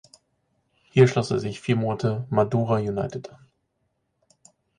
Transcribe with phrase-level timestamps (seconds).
[0.89, 3.47] Hier schloss er sich vier Monate Madura United an.